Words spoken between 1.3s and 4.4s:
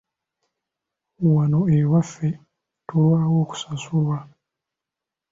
Wano ewaffe tulwawo okusasulwa.